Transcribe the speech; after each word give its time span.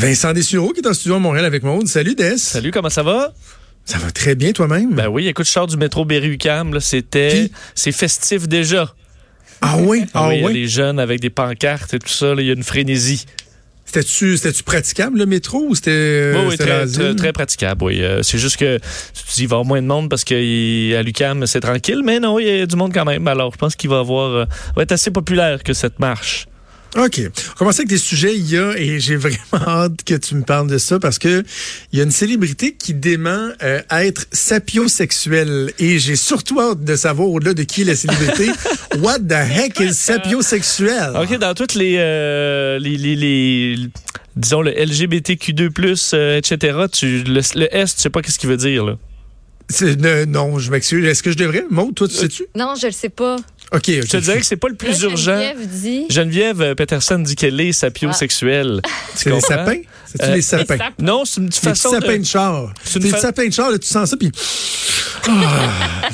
Vincent 0.00 0.32
Dessureau 0.32 0.72
qui 0.72 0.80
est 0.80 0.86
en 0.86 0.94
studio 0.94 1.16
à 1.16 1.18
Montréal 1.18 1.44
avec 1.44 1.62
moi. 1.62 1.78
Salut 1.84 2.14
Des. 2.14 2.38
Salut, 2.38 2.70
comment 2.70 2.88
ça 2.88 3.02
va? 3.02 3.34
Ça 3.84 3.98
va 3.98 4.10
très 4.10 4.34
bien 4.34 4.52
toi-même? 4.52 4.94
Ben 4.94 5.08
oui, 5.08 5.28
écoute, 5.28 5.44
je 5.44 5.50
sors 5.50 5.66
du 5.66 5.76
métro 5.76 6.06
Berry-UQAM, 6.06 6.80
c'était, 6.80 7.50
c'est 7.74 7.92
festif 7.92 8.48
déjà. 8.48 8.94
Ah 9.60 9.76
oui? 9.78 10.06
Ah 10.14 10.28
oui, 10.28 10.36
il 10.36 10.40
y 10.40 10.44
a 10.44 10.46
oui? 10.46 10.54
les 10.54 10.68
jeunes 10.68 10.98
avec 10.98 11.20
des 11.20 11.28
pancartes 11.28 11.92
et 11.92 11.98
tout 11.98 12.08
ça, 12.08 12.32
il 12.38 12.46
y 12.46 12.48
a 12.48 12.54
une 12.54 12.62
frénésie. 12.62 13.26
C'était-tu, 13.84 14.38
c'était-tu 14.38 14.62
praticable 14.62 15.18
le 15.18 15.26
métro 15.26 15.66
ou 15.68 15.74
c'était, 15.74 16.32
oui, 16.46 16.56
très, 16.56 16.86
très, 16.86 17.14
très 17.14 17.32
praticable, 17.34 17.84
oui. 17.84 18.02
Euh, 18.02 18.22
c'est 18.22 18.38
juste 18.38 18.56
que 18.56 18.78
tu 18.78 19.22
va 19.26 19.42
y 19.42 19.44
avoir 19.44 19.66
moins 19.66 19.82
de 19.82 19.86
monde 19.86 20.08
parce 20.08 20.24
qu'à 20.24 20.36
l'UQAM, 21.02 21.46
c'est 21.46 21.60
tranquille, 21.60 22.00
mais 22.02 22.20
non, 22.20 22.38
il 22.38 22.46
y 22.46 22.60
a 22.62 22.64
du 22.64 22.76
monde 22.76 22.94
quand 22.94 23.04
même. 23.04 23.28
Alors, 23.28 23.52
je 23.52 23.58
pense 23.58 23.76
qu'il 23.76 23.90
va 23.90 23.98
avoir, 23.98 24.30
euh, 24.30 24.44
va 24.76 24.82
être 24.82 24.92
assez 24.92 25.10
populaire 25.10 25.62
que 25.62 25.74
cette 25.74 25.98
marche. 25.98 26.46
OK. 26.96 27.18
On 27.20 27.22
va 27.22 27.54
commencer 27.56 27.80
avec 27.80 27.88
des 27.88 27.98
sujets 27.98 28.34
il 28.36 28.50
y 28.50 28.58
a, 28.58 28.72
et 28.76 28.98
j'ai 29.00 29.16
vraiment 29.16 29.38
hâte 29.66 30.02
que 30.04 30.14
tu 30.14 30.34
me 30.34 30.42
parles 30.42 30.68
de 30.68 30.78
ça 30.78 30.98
parce 30.98 31.18
que 31.18 31.44
il 31.92 31.98
y 31.98 32.02
a 32.02 32.04
une 32.04 32.10
célébrité 32.10 32.74
qui 32.74 32.94
dément 32.94 33.50
euh, 33.62 33.80
être 33.90 34.26
sapiosexuelle 34.32 35.72
et 35.78 35.98
j'ai 35.98 36.16
surtout 36.16 36.60
hâte 36.60 36.82
de 36.84 36.96
savoir 36.96 37.28
au-delà 37.28 37.54
de 37.54 37.62
qui 37.62 37.82
est 37.82 37.84
la 37.84 37.96
célébrité. 37.96 38.50
What 38.98 39.20
the 39.20 39.32
heck 39.32 39.78
is 39.80 39.94
sapiosexuel? 39.94 41.12
OK, 41.16 41.38
dans 41.38 41.54
toutes 41.54 41.74
les, 41.74 41.96
euh, 41.98 42.78
les, 42.78 42.96
les, 42.96 43.14
les- 43.16 43.76
disons, 44.36 44.62
le 44.62 44.72
LGBTQ2+, 44.72 46.10
euh, 46.14 46.38
etc., 46.38 46.78
tu, 46.92 47.22
le, 47.22 47.40
le 47.54 47.74
S, 47.76 47.94
tu 47.96 48.02
sais 48.02 48.10
pas 48.10 48.22
qu'est-ce 48.22 48.38
qu'il 48.38 48.48
veut 48.50 48.56
dire, 48.56 48.84
là. 48.84 48.96
Ne- 49.80 50.24
non, 50.24 50.58
je 50.58 50.70
m'excuse. 50.72 51.04
Est-ce 51.04 51.22
que 51.22 51.30
je 51.30 51.36
devrais? 51.36 51.64
Maud, 51.70 51.94
toi, 51.94 52.08
tu 52.08 52.14
sais-tu? 52.14 52.44
Non, 52.56 52.74
je 52.80 52.86
le 52.86 52.92
sais 52.92 53.08
pas. 53.08 53.36
OK. 53.72 53.84
Je 53.86 54.00
te 54.06 54.16
dirais 54.16 54.40
que 54.40 54.46
c'est 54.46 54.56
pas 54.56 54.68
le 54.68 54.74
plus 54.74 55.02
Là, 55.02 55.08
urgent. 55.10 55.32
Geneviève 55.40 55.66
dit. 55.68 56.06
Geneviève 56.10 56.60
euh, 56.60 56.74
Peterson 56.74 57.18
dit 57.20 57.36
qu'elle 57.36 57.60
est 57.60 57.72
sapiosexuelle. 57.72 58.80
Tu 58.84 58.90
C'est 59.16 59.30
les 59.30 59.40
sapins? 59.40 59.80
C'est-tu 60.06 60.24
Euh, 60.24 60.34
les 60.34 60.42
sapins? 60.42 60.78
Non, 60.98 61.24
c'est 61.24 61.40
une 61.40 61.52
façon 61.52 61.90
sapins 61.92 62.12
de... 62.14 62.18
de 62.18 62.24
char. 62.26 62.72
C'est 62.82 63.00
C'est 63.00 63.08
une 63.08 63.16
sapins 63.16 63.46
de 63.46 63.52
char, 63.52 63.70
là, 63.70 63.78
tu 63.78 63.86
sens 63.86 64.10
ça, 64.10 64.16
puis 64.16 64.32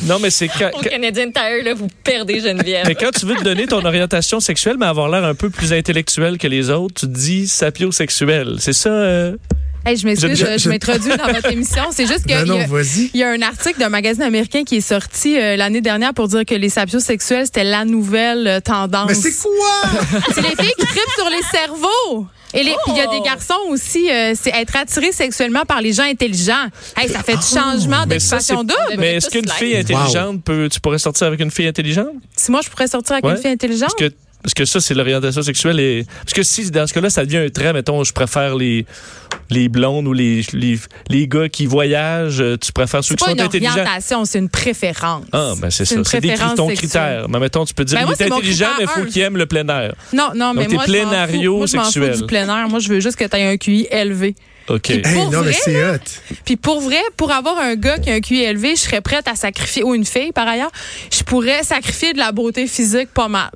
Non, 0.07 0.19
mais 0.19 0.31
c'est 0.31 0.49
quand, 0.49 0.71
Au 0.75 0.81
Canadian 0.83 1.31
Tire, 1.31 1.65
là, 1.65 1.75
vous 1.75 1.89
perdez 2.05 2.41
Geneviève. 2.41 2.85
mais 2.87 2.95
quand 2.95 3.11
tu 3.11 3.25
veux 3.27 3.37
te 3.37 3.43
donner 3.45 3.67
ton 3.67 3.85
orientation 3.85 4.41
sexuelle, 4.41 4.77
mais 4.79 4.87
avoir 4.87 5.09
l'air 5.09 5.25
un 5.25 5.35
peu 5.35 5.49
plus 5.51 5.73
intellectuel 5.73 6.39
que 6.39 6.47
les 6.49 6.71
autres, 6.71 6.95
tu 7.01 7.07
te 7.07 7.13
dis 7.13 7.49
sapiosexuel. 7.49 8.57
C'est 8.59 8.73
ça? 8.73 8.91
euh? 8.91 9.37
Hey, 9.87 9.97
je 9.97 10.05
m'excuse, 10.05 10.31
Je- 10.31 10.45
je, 10.45 10.53
je- 10.53 10.59
je 10.59 10.69
m'introduis 10.69 11.17
dans 11.17 11.33
votre 11.33 11.51
émission. 11.53 11.85
C'est 11.93 12.07
juste 12.07 12.27
qu'il 12.27 12.37
y, 12.37 12.67
vas-y. 12.67 13.11
il 13.15 13.21
y 13.21 13.23
a 13.23 13.29
un 13.31 13.41
article 13.43 13.79
d'un 13.79 13.89
magazine 13.89 14.23
américain 14.25 14.65
qui 14.65 14.77
est 14.79 14.81
sorti 14.81 15.39
euh, 15.39 15.55
l'année 15.55 15.81
dernière 15.81 16.13
pour 16.13 16.27
dire 16.27 16.45
que 16.45 16.57
les 16.57 16.69
sapiosexuels, 16.71 17.47
c'était 17.47 17.63
la 17.63 17.85
nouvelle 17.85 18.49
euh, 18.49 18.61
tendance. 18.61 19.07
Mais 19.09 19.15
c'est 19.15 19.31
quoi? 19.31 20.21
C'est 20.35 20.41
les 20.43 20.49
filles 20.57 20.75
qui 20.77 20.87
trippent 20.87 21.15
sur 21.17 21.31
les 21.31 21.43
cerveaux. 21.53 22.27
Et 22.53 22.63
il 22.63 22.97
y 22.97 23.01
a 23.01 23.07
des 23.07 23.19
Oh! 23.21 23.23
garçons 23.25 23.55
aussi, 23.69 24.11
euh, 24.11 24.33
c'est 24.41 24.51
être 24.51 24.75
attiré 24.77 25.13
sexuellement 25.13 25.65
par 25.65 25.81
les 25.83 25.93
gens 25.93 26.05
intelligents. 26.05 26.67
Hey, 26.97 27.09
ça 27.09 27.23
fait 27.23 27.37
du 27.37 27.43
changement 27.43 28.07
Mais 28.09 28.19
ça, 28.19 28.39
d'occupation 28.39 28.61
c'est- 28.61 28.91
double. 28.91 29.01
Mais 29.01 29.15
est-ce 29.17 29.29
qu'une 29.31 29.49
fille 29.49 29.77
intelligente 29.77 30.43
peut, 30.43 30.69
tu 30.73 30.81
pourrais 30.81 30.99
sortir 30.99 31.27
avec 31.29 31.39
une 31.41 31.51
fille 31.51 31.67
intelligente? 31.69 32.09
Si 32.35 32.51
moi 32.51 32.61
je 32.65 32.71
pourrais 32.71 32.89
sortir 32.89 33.13
avec 33.15 33.25
Ouais. 33.25 33.33
une 33.33 33.37
fille 33.39 33.51
intelligente, 33.51 33.91
Parce 33.99 34.11
que, 34.11 34.15
parce 34.43 34.55
que 34.55 34.65
ça, 34.65 34.81
c'est 34.81 34.95
l'orientation 34.95 35.43
sexuelle. 35.43 35.81
Et, 35.81 36.07
parce 36.23 36.33
que 36.33 36.43
si, 36.45 36.71
dans 36.71 36.87
ce 36.87 36.95
cas-là, 36.95 37.11
ça 37.11 37.25
devient 37.25 37.39
un 37.39 37.49
trait, 37.51 37.73
mettons, 37.73 38.05
je 38.05 38.13
préfère 38.13 38.55
les, 38.57 38.87
les 39.51 39.69
blondes 39.69 40.07
ou 40.09 40.13
les, 40.13 40.43
les, 40.53 40.79
les 41.09 41.29
gars 41.29 41.49
qui 41.49 41.67
voyagent, 41.67 42.41
euh, 42.41 42.57
tu 42.57 42.73
préfères 42.73 43.03
ceux 43.05 43.09
c'est 43.11 43.17
qui 43.17 43.25
pas 43.25 43.31
sont 43.31 43.37
une 43.37 43.43
intelligents? 43.43 43.71
orientation, 43.73 44.25
c'est 44.25 44.39
une 44.39 44.49
préférence. 44.49 45.25
Ah, 45.33 45.53
ben 45.59 45.71
c'est 45.71 45.85
C'est 45.85 45.95
ça. 45.95 45.99
une 46.01 46.05
C'est 46.05 46.21
des 46.21 46.35
ton 46.57 46.69
critère. 46.69 47.29
Mais 47.29 47.39
mettons, 47.39 47.65
tu 47.65 47.75
peux 47.75 47.85
dire, 47.85 47.99
Ben, 48.01 48.07
il 48.09 48.13
est 48.13 48.17
c'est 48.17 48.33
intelligent, 48.33 48.69
mais 48.79 48.85
il 48.85 48.89
faut 48.89 49.05
qu'il 49.05 49.23
aime 49.23 49.37
le 49.37 49.47
plein 49.47 49.67
air. 49.69 49.95
Non, 50.13 50.31
non, 50.35 50.53
mais 50.55 50.67
Donc, 50.67 50.71
t'es 50.71 50.75
moi, 50.77 50.85
je 50.87 50.93
m'en 50.93 51.01
fous. 51.03 51.07
plénario 51.09 51.57
Moi, 51.59 51.67
je 51.67 51.77
m'en 51.77 51.85
fous 51.85 52.21
du 52.21 52.27
plein 52.27 52.49
air. 52.49 52.69
Moi, 52.69 52.79
je 52.81 52.89
veux 52.89 53.01
juste 53.01 53.17
que 53.17 53.25
tu 53.25 53.37
aies 53.37 53.47
un 53.47 53.57
QI 53.57 53.87
élevé. 53.91 54.35
OK. 54.69 54.91
Hey. 54.91 55.03
Pour 55.03 55.31
non, 55.31 55.43
mais 55.43 55.53
vrai, 55.53 55.57
c'est 55.65 55.91
hot. 55.91 55.99
Puis 56.45 56.57
pour 56.57 56.81
vrai, 56.81 56.99
pour 57.17 57.31
avoir 57.31 57.57
un 57.59 57.77
gars 57.77 57.99
qui 57.99 58.11
a 58.11 58.15
un 58.15 58.21
QI 58.21 58.43
élevé, 58.43 58.71
je 58.75 58.81
serais 58.81 59.01
prête 59.01 59.29
à 59.29 59.37
sacrifier, 59.37 59.85
ou 59.85 59.95
une 59.95 60.05
fille 60.05 60.33
par 60.33 60.49
ailleurs, 60.49 60.73
je 61.13 61.23
pourrais 61.23 61.63
sacrifier 61.63 62.13
de 62.15 62.19
la 62.19 62.33
beauté 62.33 62.67
physique 62.67 63.11
pas 63.15 63.29
mal. 63.29 63.51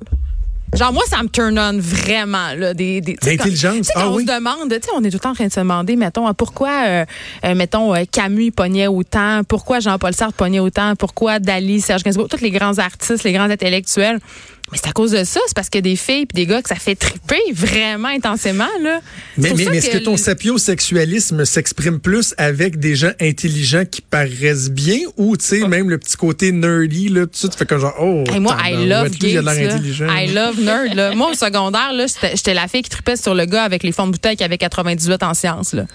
Genre, 0.73 0.93
moi, 0.93 1.03
ça 1.09 1.21
me 1.21 1.27
turn 1.27 1.59
on 1.59 1.79
vraiment, 1.79 2.53
là, 2.55 2.73
des... 2.73 3.01
des 3.01 3.17
L'intelligence, 3.25 3.89
ah 3.95 4.09
on 4.09 4.15
oui. 4.15 4.25
se 4.25 4.33
demande, 4.33 4.69
tu 4.69 4.75
sais, 4.75 4.89
on 4.95 5.03
est 5.03 5.09
tout 5.09 5.17
le 5.17 5.19
temps 5.19 5.31
en 5.31 5.35
train 5.35 5.47
de 5.47 5.51
se 5.51 5.59
demander, 5.59 5.97
mettons, 5.97 6.27
ah, 6.27 6.33
pourquoi, 6.33 6.85
euh, 6.85 7.05
euh, 7.43 7.55
mettons, 7.55 7.93
euh, 7.93 8.03
Camus 8.09 8.51
pognait 8.51 8.87
autant, 8.87 9.41
pourquoi 9.45 9.81
Jean-Paul 9.81 10.13
Sartre 10.13 10.35
pognait 10.35 10.59
autant, 10.59 10.95
pourquoi 10.95 11.39
Dali, 11.39 11.81
Serge 11.81 12.03
Gainsbourg, 12.03 12.29
tous 12.29 12.41
les 12.41 12.51
grands 12.51 12.77
artistes, 12.77 13.23
les 13.23 13.33
grands 13.33 13.49
intellectuels. 13.49 14.19
Mais 14.71 14.77
c'est 14.81 14.89
à 14.89 14.93
cause 14.93 15.11
de 15.11 15.23
ça, 15.23 15.39
c'est 15.47 15.55
parce 15.55 15.69
qu'il 15.69 15.79
y 15.79 15.83
a 15.89 15.89
des 15.91 15.95
filles 15.95 16.25
puis 16.25 16.35
des 16.35 16.45
gars 16.45 16.61
que 16.61 16.69
ça 16.69 16.75
fait 16.75 16.95
triper 16.95 17.41
vraiment 17.53 18.07
intensément, 18.07 18.69
là. 18.81 18.99
Mais, 19.37 19.49
est-ce 19.49 19.89
que 19.89 19.97
ton 19.97 20.17
sapiosexualisme 20.17 21.45
s'exprime 21.45 21.99
plus 21.99 22.33
avec 22.37 22.79
des 22.79 22.95
gens 22.95 23.11
intelligents 23.19 23.85
qui 23.85 24.01
paraissent 24.01 24.69
bien 24.69 24.99
ou, 25.17 25.35
tu 25.35 25.45
sais, 25.45 25.67
même 25.67 25.89
le 25.89 25.97
petit 25.97 26.15
côté 26.17 26.51
nerdy, 26.51 27.09
là, 27.09 27.25
tout 27.25 27.33
ça, 27.33 27.49
tu 27.49 27.57
fais 27.57 27.65
comme 27.65 27.79
genre, 27.79 27.95
oh, 27.99 28.23
Hey, 28.31 28.39
moi, 28.39 28.55
I 28.63 28.87
love 28.87 29.09
gays. 29.11 29.33
l'air 29.33 29.43
là. 29.43 29.51
intelligent. 29.51 30.07
I 30.09 30.27
love 30.33 30.59
nerd. 30.59 30.93
Là. 30.95 31.15
Moi, 31.15 31.31
au 31.31 31.33
secondaire, 31.33 31.91
j'étais 31.97 32.35
j'étais 32.35 32.53
la 32.53 32.67
fille 32.67 32.81
qui 32.81 32.89
tripait 32.89 33.17
sur 33.17 33.35
le 33.35 33.45
gars 33.45 33.63
avec 33.63 33.83
les 33.83 33.91
fonds 33.91 34.07
de 34.07 34.11
bouteille 34.11 34.35
qui 34.35 34.43
avait 34.43 34.57
98 34.57 35.23
en 35.23 35.33
sciences. 35.33 35.73
Là. 35.73 35.85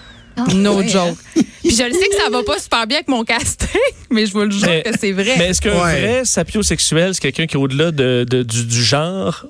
no 0.55 0.77
ouais, 0.77 0.87
joke. 0.87 1.17
Puis 1.33 1.75
je 1.75 1.83
le 1.83 1.91
sais 1.93 2.07
que 2.09 2.15
ça 2.23 2.29
va 2.31 2.43
pas 2.43 2.59
super 2.59 2.87
bien 2.87 2.97
avec 2.97 3.07
mon 3.07 3.23
casting, 3.23 3.67
mais 4.11 4.25
je 4.25 4.31
vous 4.33 4.41
le 4.41 4.51
jure 4.51 4.67
Mais- 4.67 4.83
que 4.83 4.89
c'est 4.99 5.11
vrai. 5.11 5.35
Mais 5.37 5.47
est-ce 5.47 5.61
qu'un 5.61 5.71
Ouais. 5.83 5.99
vrai 6.01 6.21
sapiosexuel, 6.25 7.13
c'est 7.13 7.21
quelqu'un 7.21 7.47
qui 7.47 7.55
est 7.55 7.59
au-delà 7.59 7.91
de, 7.91 8.25
de- 8.29 8.43
du, 8.43 8.65
du 8.65 8.83
genre, 8.83 9.45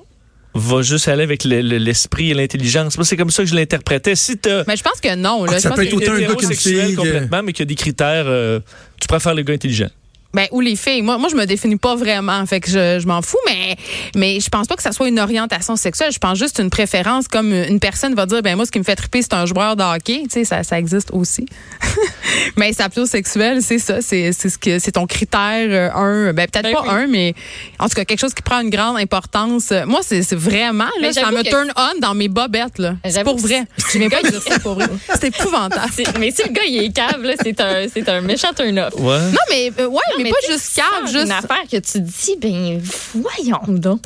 va 0.54 0.82
juste 0.82 1.06
aller 1.08 1.22
avec 1.22 1.44
le- 1.44 1.60
le- 1.60 1.78
l'esprit 1.78 2.30
et 2.30 2.34
l'intelligence? 2.34 2.96
Moi, 2.96 3.04
c'est 3.04 3.16
comme 3.16 3.30
ça 3.30 3.42
que 3.44 3.48
je 3.48 3.54
l'interprétais. 3.54 4.16
Si 4.16 4.36
t'as 4.38 4.64
Mais 4.66 4.76
je 4.76 4.82
pense 4.82 5.00
que 5.00 5.14
non. 5.14 5.44
Là. 5.44 5.52
Ah, 5.52 5.56
Je 5.56 5.62
ça 5.62 5.68
pense 5.70 5.78
peut 5.78 5.84
être 5.86 5.92
autant 5.94 6.12
un 6.12 6.18
gars 6.20 6.26
qu'une 6.26 6.34
hétérosexuel 6.34 6.86
fille, 6.86 6.94
complètement, 6.96 7.42
mais 7.42 7.52
qui 7.52 7.62
a 7.62 7.64
des 7.64 7.74
critères, 7.76 8.24
euh, 8.26 8.58
tu 9.00 9.06
préfères 9.06 9.34
les 9.34 9.44
gars 9.44 9.54
intelligents. 9.54 9.90
Ben, 10.34 10.46
ou 10.52 10.60
les 10.60 10.76
filles. 10.76 11.00
Moi, 11.02 11.16
moi, 11.16 11.28
je 11.30 11.36
me 11.36 11.46
définis 11.46 11.76
pas 11.76 11.94
vraiment. 11.96 12.44
Fait 12.44 12.60
que 12.60 12.68
je, 12.70 12.98
je 13.00 13.06
m'en 13.06 13.22
fous, 13.22 13.38
mais, 13.46 13.76
mais 14.14 14.40
je 14.40 14.48
pense 14.50 14.66
pas 14.66 14.76
que 14.76 14.82
ça 14.82 14.92
soit 14.92 15.08
une 15.08 15.18
orientation 15.18 15.74
sexuelle. 15.74 16.12
Je 16.12 16.18
pense 16.18 16.38
juste 16.38 16.58
une 16.58 16.68
préférence 16.68 17.28
comme 17.28 17.52
une 17.52 17.80
personne 17.80 18.14
va 18.14 18.26
dire, 18.26 18.42
ben, 18.42 18.54
moi, 18.54 18.66
ce 18.66 18.70
qui 18.70 18.78
me 18.78 18.84
fait 18.84 18.94
triper, 18.94 19.22
c'est 19.22 19.32
un 19.32 19.46
joueur 19.46 19.74
de 19.76 19.82
hockey. 19.82 20.24
Tu 20.24 20.30
sais, 20.30 20.44
ça, 20.44 20.62
ça 20.64 20.78
existe 20.78 21.10
aussi. 21.12 21.46
mais 22.56 22.72
sapiosexuel, 22.72 23.62
c'est 23.62 23.78
ça. 23.78 24.00
C'est, 24.02 24.32
c'est 24.32 24.50
ce 24.50 24.58
que, 24.58 24.78
c'est 24.78 24.92
ton 24.92 25.06
critère, 25.06 25.66
euh, 25.70 25.90
un. 25.94 26.32
Ben, 26.34 26.46
peut-être 26.46 26.64
Ben 26.64 26.74
pas 26.74 26.82
oui. 26.82 26.88
un, 26.90 27.06
mais 27.06 27.34
en 27.78 27.88
tout 27.88 27.94
cas, 27.94 28.04
quelque 28.04 28.20
chose 28.20 28.34
qui 28.34 28.42
prend 28.42 28.60
une 28.60 28.70
grande 28.70 28.98
importance. 28.98 29.72
Moi, 29.86 30.00
c'est, 30.02 30.22
c'est 30.22 30.36
vraiment, 30.36 30.88
là, 31.00 31.12
ça 31.12 31.30
me 31.30 31.42
que- 31.42 31.48
turn 31.48 31.72
on 31.76 32.00
dans 32.00 32.14
mes 32.14 32.28
bobettes, 32.28 32.78
là. 32.78 32.94
C'est 33.08 33.24
pour 33.24 33.38
vrai. 33.38 33.62
Je 33.92 33.98
viens 33.98 34.08
pas 34.10 34.22
de 34.22 34.28
dire 34.28 34.42
ça 34.42 34.58
pour 34.58 34.74
vrai. 34.74 34.86
C'est 35.20 35.28
épouvantable. 35.28 35.90
C'est- 35.94 36.18
Mais 36.18 36.30
si 36.30 36.42
le 36.46 36.52
gars, 36.52 36.62
il 36.68 36.84
est 36.84 36.92
cave, 36.92 37.22
là, 37.22 37.32
c'est 37.42 37.58
un, 37.60 37.86
c'est 37.92 38.08
un 38.08 38.20
méchant 38.20 38.48
turn-off. 38.54 38.94
Ouais. 38.96 39.18
Non, 39.30 39.38
mais, 39.50 39.72
euh, 39.78 39.86
ouais, 39.86 40.00
mais, 40.18 40.24
mais 40.24 40.30
pas 40.30 40.52
juste 40.52 40.74
cave, 40.76 41.06
juste. 41.10 41.24
une 41.26 41.32
affaire 41.32 41.62
que 41.70 41.76
tu 41.78 42.00
dis, 42.00 42.36
ben, 42.40 42.80
voyons 43.14 43.78
donc. 43.78 44.02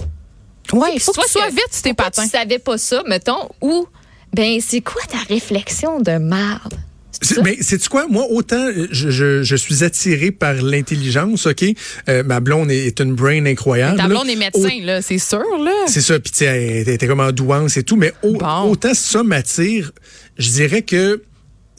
Ouais, 0.72 0.98
faut 0.98 1.12
que 1.12 1.20
Soit 1.20 1.24
tu 1.24 1.30
sois 1.32 1.46
que- 1.48 1.50
vite 1.52 1.68
sur 1.72 1.82
tes 1.82 1.94
patins. 1.94 2.22
Tu 2.24 2.28
savais 2.30 2.58
pas 2.58 2.78
ça, 2.78 3.02
mettons, 3.08 3.48
ou, 3.60 3.86
ben, 4.32 4.60
c'est 4.60 4.80
quoi 4.80 5.02
ta 5.10 5.18
réflexion 5.28 6.00
de 6.00 6.18
marde? 6.18 6.74
Mais 7.44 7.58
c'est 7.60 7.86
quoi? 7.88 8.08
Moi 8.08 8.26
autant 8.30 8.68
je, 8.90 9.10
je, 9.10 9.42
je 9.44 9.56
suis 9.56 9.84
attiré 9.84 10.32
par 10.32 10.54
l'intelligence 10.54 11.46
ok? 11.46 11.64
Euh, 12.08 12.24
ma 12.24 12.40
blonde 12.40 12.70
est, 12.70 12.86
est 12.86 12.98
une 13.00 13.14
brain 13.14 13.44
incroyable 13.46 13.96
Ta 13.96 14.04
là. 14.04 14.08
blonde 14.08 14.28
est 14.28 14.34
médecin, 14.34 14.80
là, 14.82 15.02
c'est 15.02 15.18
sûr, 15.18 15.38
là. 15.62 15.70
C'est 15.86 16.00
ça, 16.00 16.18
puis 16.18 16.32
tu 16.32 16.38
sais, 16.38 16.46
elle 16.46 16.88
était 16.88 17.06
comme 17.06 17.20
en 17.20 17.30
douance 17.30 17.76
et 17.76 17.84
tout, 17.84 17.96
mais 17.96 18.12
au- 18.22 18.32
Bon. 18.38 18.62
autant 18.70 18.94
ça 18.94 19.22
m'attire, 19.22 19.92
je 20.38 20.50
dirais 20.50 20.82
que 20.82 21.22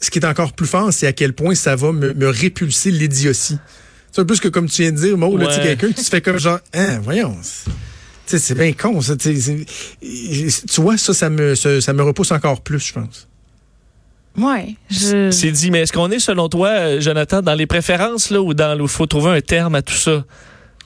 ce 0.00 0.08
qui 0.10 0.18
est 0.20 0.24
encore 0.24 0.52
plus 0.52 0.66
fort, 0.68 0.90
c'est 0.92 1.06
à 1.08 1.12
quel 1.12 1.34
point 1.34 1.54
ça 1.54 1.76
va 1.76 1.92
me, 1.92 2.14
me 2.14 2.28
répulser 2.28 2.90
l'idiotie. 2.90 3.58
C'est 4.14 4.20
un 4.20 4.24
peu 4.26 4.36
ce 4.36 4.40
que, 4.40 4.46
comme 4.48 4.68
tu 4.68 4.82
viens 4.82 4.92
de 4.92 4.96
dire, 4.96 5.18
Maud, 5.18 5.40
là, 5.40 5.46
tu 5.48 5.54
sais, 5.54 5.58
Ouais. 5.58 5.64
quelqu'un 5.76 5.90
qui 5.92 6.04
se 6.04 6.08
fait 6.08 6.20
comme 6.20 6.38
genre, 6.38 6.60
hein, 6.72 7.00
voyons. 7.02 7.36
c'est- 7.42 7.64
Tu 7.70 7.72
sais, 8.26 8.38
c'est 8.38 8.54
bien 8.54 8.72
con, 8.72 9.00
ça. 9.00 9.16
tu 9.16 9.34
Tu 10.00 10.80
vois, 10.80 10.96
ça, 10.96 11.12
ça 11.12 11.28
me, 11.30 11.56
ça, 11.56 11.80
ça 11.80 11.92
me 11.92 12.02
repousse 12.04 12.30
encore 12.30 12.60
plus, 12.60 12.78
je 12.86 12.92
pense. 12.92 13.26
Ouais. 14.38 14.76
Je... 14.88 15.30
C'est 15.32 15.50
dit, 15.50 15.70
mais 15.72 15.80
est-ce 15.80 15.92
qu'on 15.92 16.10
est, 16.12 16.20
selon 16.20 16.48
toi, 16.48 16.68
euh, 16.68 17.00
Jonathan, 17.00 17.42
dans 17.42 17.54
les 17.54 17.66
préférences, 17.66 18.30
là, 18.30 18.40
ou 18.40 18.54
dans, 18.54 18.78
il 18.80 18.86
faut 18.88 19.06
trouver 19.06 19.30
un 19.30 19.40
terme 19.40 19.74
à 19.74 19.82
tout 19.82 19.94
ça? 19.94 20.24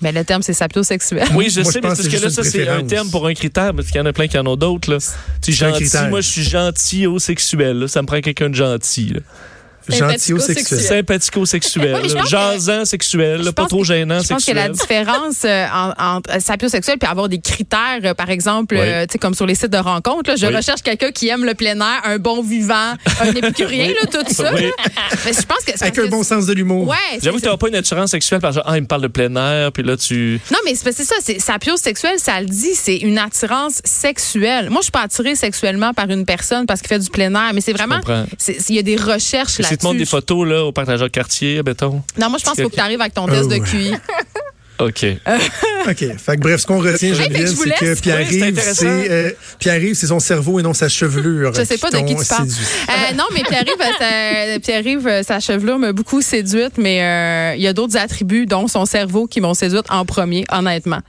Ben, 0.01 0.15
le 0.15 0.25
terme, 0.25 0.43
c'est 0.43 0.53
sapiosexuel. 0.55 1.27
Oui, 1.35 1.51
je 1.51 1.61
Moi, 1.61 1.71
sais, 1.73 1.79
je 1.81 1.83
mais 1.83 1.89
parce 1.89 2.03
que 2.09 2.17
que 2.17 2.23
là, 2.23 2.31
ça, 2.31 2.43
c'est 2.45 2.67
un 2.69 2.83
terme 2.85 3.11
pour 3.11 3.27
un 3.27 3.35
critère, 3.35 3.75
parce 3.75 3.89
qu'il 3.89 3.97
y 3.97 4.01
en 4.01 4.07
a 4.07 4.13
plein 4.13 4.29
qui 4.29 4.39
en 4.39 4.47
ont 4.47 4.57
d'autres. 4.57 4.91
là. 4.91 4.99
Tu 5.43 5.53
gentil, 5.53 5.83
critère. 5.83 6.09
moi, 6.09 6.21
je 6.23 6.29
suis 6.29 6.43
gentil 6.45 7.07
au 7.07 7.19
sexuel. 7.19 7.79
là. 7.81 7.89
Ça 7.89 8.01
me 8.01 8.07
prend 8.07 8.21
quelqu'un 8.21 8.49
de 8.49 8.55
gentil. 8.55 9.15
là. 9.15 9.21
Gentil 9.89 10.33
au 10.33 10.39
sexuel. 10.39 10.81
Sympathico-sexuel. 10.81 11.97
Jasant 12.29 12.85
sexuel. 12.85 13.53
Pas 13.55 13.67
trop 13.67 13.85
gênant 13.85 14.21
Je 14.21 14.29
pense 14.29 14.45
que 14.45 14.53
la 14.53 14.67
sexuel. 14.67 14.73
différence 14.89 15.45
euh, 15.45 15.67
en- 15.73 16.17
entre 16.17 16.41
sapiosexuel 16.41 16.99
puis 16.99 17.09
avoir 17.11 17.29
des 17.29 17.41
critères, 17.41 18.01
euh, 18.05 18.15
par 18.15 18.31
exemple, 18.31 18.75
Oui. 18.75 18.81
euh, 18.83 19.03
tu 19.07 19.13
sais, 19.13 19.19
comme 19.19 19.35
sur 19.35 19.47
les 19.47 19.55
sites 19.55 19.71
de 19.73 19.79
rencontres, 19.79 20.37
je 20.37 20.47
Oui. 20.47 20.55
recherche 20.57 20.83
quelqu'un 20.83 21.11
qui 21.11 21.29
aime 21.29 21.45
le 21.45 21.55
plein 21.55 21.79
air, 21.81 22.01
un 22.05 22.19
bon 22.19 22.43
vivant, 22.43 22.95
un 23.21 23.27
épicurien, 23.35 23.89
Oui. 23.89 23.95
là, 24.01 24.07
tout 24.25 24.35
ça. 24.35 24.53
Oui. 24.55 24.63
là. 24.65 24.71
Mais 25.25 25.33
je 25.33 25.43
pense 25.43 25.65
que 25.67 25.73
Avec 25.81 25.99
un 25.99 26.07
bon 26.07 26.23
sens 26.23 26.47
de 26.47 26.53
l'humour. 26.53 26.89
Ouais, 26.89 26.97
J'avoue 27.23 27.39
que 27.39 27.43
tu 27.43 27.49
n'as 27.49 27.57
pas 27.57 27.69
une 27.69 27.75
attirance 27.77 28.11
sexuelle 28.11 28.41
parce 28.41 28.57
que 28.57 28.63
ah, 28.65 28.77
il 28.77 28.83
me 28.83 28.87
parle 28.87 29.03
de 29.03 29.09
plein 29.09 29.35
air, 29.37 29.73
puis 29.73 29.83
là, 29.83 29.97
tu. 29.97 30.41
Non, 30.53 30.59
mais 30.65 30.75
c'est 30.75 30.93
ça, 30.93 31.15
sapiosexuel, 31.39 32.19
ça 32.19 32.41
le 32.41 32.47
dit, 32.47 32.75
c'est 32.75 32.97
une 32.97 33.19
attirance 33.19 33.81
sexuelle. 33.85 34.71
Moi, 34.71 34.81
je 34.81 34.85
suis 34.85 34.93
pas 34.93 35.03
attirée 35.03 35.35
sexuellement 35.35 35.93
par 35.95 36.09
une 36.11 36.25
personne 36.25 36.67
parce 36.67 36.81
qu'il 36.81 36.89
fait 36.89 36.99
du 36.99 37.11
plein 37.11 37.35
air, 37.35 37.53
mais 37.55 37.61
c'est 37.61 37.73
vraiment, 37.73 38.01
il 38.69 38.75
y 38.75 38.79
a 38.79 38.83
des 38.83 38.97
recherches 38.97 39.53
Si 39.63 39.63
tu 39.79 39.81
te 39.81 39.85
montres 39.85 39.95
là-dessus. 39.95 39.99
des 39.99 40.05
photos 40.11 40.49
là, 40.49 40.65
au 40.65 40.73
partageur 40.73 41.09
de 41.09 41.13
quartier, 41.13 41.63
béton. 41.63 42.03
Non, 42.19 42.29
moi, 42.31 42.39
je 42.39 42.45
pense 42.45 42.55
qu'il 42.55 42.65
faut 42.65 42.71
que 42.71 42.75
tu 42.75 42.81
arrives 42.81 43.01
avec 43.01 43.15
ton 43.15 43.27
test 43.27 43.45
Oh, 43.45 43.49
de. 43.49 43.59
QI. 43.59 43.93
OK. 44.81 45.05
OK. 45.89 46.17
Fait 46.19 46.37
que 46.37 46.41
bref, 46.41 46.61
ce 46.61 46.67
qu'on 46.67 46.79
retient, 46.79 47.13
Geneviève, 47.13 47.49
c'est 47.49 47.71
que 47.71 48.01
Pierre-Yves, 48.01 48.61
c'est 48.75 48.87
euh, 48.87 49.31
Pierre-Yves, 49.59 49.95
c'est 49.97 50.07
son 50.07 50.21
cerveau 50.21 50.61
et 50.61 50.63
non 50.63 50.73
sa 50.73 50.89
chevelure. 50.89 51.53
Je 51.55 51.65
sais 51.65 51.79
pas 51.79 51.91
de 51.91 51.99
qui 51.99 52.15
tu 52.15 52.25
parles. 52.25 52.47
Euh, 52.47 53.15
non, 53.17 53.25
mais 53.35 53.43
Pierre-Yves, 53.43 55.07
euh, 55.07 55.23
sa, 55.25 55.37
euh, 55.37 55.41
chevelure 55.41 55.79
m'a 55.79 55.93
beaucoup 55.93 56.23
séduite, 56.23 56.79
mais 56.79 57.03
euh, 57.03 57.57
il 57.57 57.63
y 57.63 57.67
a 57.67 57.73
d'autres 57.73 57.97
attributs, 57.97 58.47
dont 58.47 58.69
son 58.69 58.87
cerveau, 58.87 59.27
qui 59.27 59.41
m'ont 59.41 59.55
séduite 59.55 59.87
en 59.91 60.05
premier, 60.05 60.45
honnêtement. 60.53 61.01